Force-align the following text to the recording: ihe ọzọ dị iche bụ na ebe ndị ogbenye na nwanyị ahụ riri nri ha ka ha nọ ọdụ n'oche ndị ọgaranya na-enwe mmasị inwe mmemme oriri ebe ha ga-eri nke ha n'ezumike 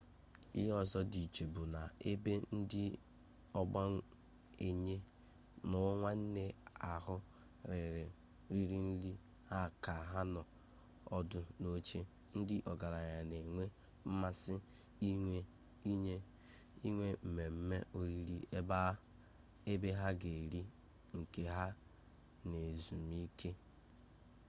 ihe 0.59 0.71
ọzọ 0.81 0.99
dị 1.11 1.19
iche 1.25 1.43
bụ 1.53 1.61
na 1.73 1.81
ebe 2.11 2.31
ndị 2.57 2.83
ogbenye 3.59 4.95
na 5.71 5.77
nwanyị 5.99 6.45
ahụ 6.91 7.15
riri 8.53 8.77
nri 8.89 9.11
ha 9.49 9.59
ka 9.83 9.93
ha 10.11 10.19
nọ 10.33 10.41
ọdụ 11.17 11.39
n'oche 11.61 11.99
ndị 12.37 12.55
ọgaranya 12.71 13.19
na-enwe 13.29 13.65
mmasị 14.07 14.53
inwe 16.85 17.07
mmemme 17.25 17.77
oriri 17.97 18.37
ebe 19.71 19.89
ha 19.99 20.09
ga-eri 20.21 20.61
nke 21.17 21.41
ha 21.55 21.65
n'ezumike 22.47 23.49